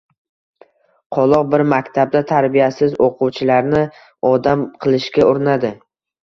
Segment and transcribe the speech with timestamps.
[1.17, 3.83] Qoloq bir maktabda tarbiyasiz oʻquvchilarni
[4.31, 5.73] odam qilishga urinadi